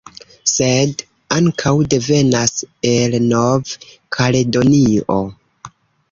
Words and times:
Sed 0.51 1.01
ankaŭ 1.35 1.73
devenas 1.91 2.63
el 2.91 3.17
Nov-Kaledonio 3.25 5.19